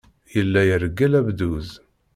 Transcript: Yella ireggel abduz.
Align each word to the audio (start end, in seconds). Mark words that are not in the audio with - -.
Yella 0.35 0.61
ireggel 0.65 1.13
abduz. 1.19 1.69